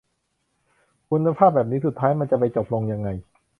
[1.09, 3.09] คุณภาพแบบนี้สุดท้ายมันจะไปจบลงยังไง